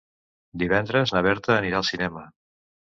Divendres 0.61 1.15
na 1.17 1.23
Berta 1.29 1.57
anirà 1.59 1.81
al 1.83 1.91
cinema. 1.95 2.27